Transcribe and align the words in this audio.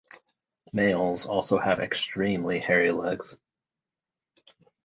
Males 0.73 1.27
also 1.27 1.59
have 1.59 1.79
extremely 1.79 2.57
hairy 2.57 2.89
legs. 2.91 3.37